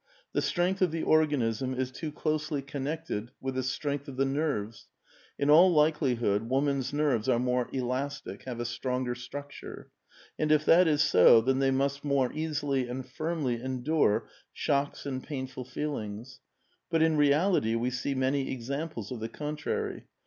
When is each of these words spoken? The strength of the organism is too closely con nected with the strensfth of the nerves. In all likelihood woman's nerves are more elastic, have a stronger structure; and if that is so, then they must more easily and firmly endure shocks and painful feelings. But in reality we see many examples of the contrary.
The 0.33 0.41
strength 0.41 0.81
of 0.81 0.89
the 0.89 1.03
organism 1.03 1.75
is 1.75 1.91
too 1.91 2.11
closely 2.11 2.63
con 2.63 2.85
nected 2.85 3.29
with 3.39 3.53
the 3.53 3.61
strensfth 3.61 4.07
of 4.07 4.17
the 4.17 4.25
nerves. 4.25 4.87
In 5.37 5.51
all 5.51 5.71
likelihood 5.71 6.49
woman's 6.49 6.91
nerves 6.91 7.29
are 7.29 7.37
more 7.37 7.69
elastic, 7.71 8.45
have 8.45 8.59
a 8.59 8.65
stronger 8.65 9.13
structure; 9.13 9.91
and 10.39 10.51
if 10.51 10.65
that 10.65 10.87
is 10.87 11.03
so, 11.03 11.39
then 11.39 11.59
they 11.59 11.69
must 11.69 12.03
more 12.03 12.33
easily 12.33 12.87
and 12.87 13.07
firmly 13.07 13.61
endure 13.61 14.27
shocks 14.53 15.05
and 15.05 15.23
painful 15.23 15.65
feelings. 15.65 16.39
But 16.89 17.03
in 17.03 17.15
reality 17.15 17.75
we 17.75 17.91
see 17.91 18.15
many 18.15 18.51
examples 18.51 19.11
of 19.11 19.19
the 19.19 19.29
contrary. 19.29 20.07